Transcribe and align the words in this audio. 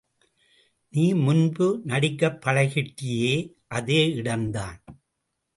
நீ 0.93 1.13
முன்பு 1.13 1.81
நடிக்கப் 1.83 2.41
பழகிக்கிட்டியே 2.45 3.35
அதே 3.67 4.11
இடம்தான். 4.11 4.83